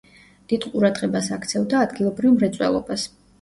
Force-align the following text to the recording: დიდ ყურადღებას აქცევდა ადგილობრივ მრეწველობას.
დიდ 0.53 0.63
ყურადღებას 0.71 1.29
აქცევდა 1.35 1.83
ადგილობრივ 1.89 2.35
მრეწველობას. 2.39 3.07